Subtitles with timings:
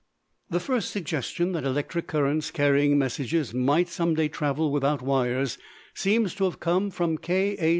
[0.49, 5.59] The first suggestion that electric currents carrying messages might some day travel without wires
[5.93, 7.69] seems to have come from K.A.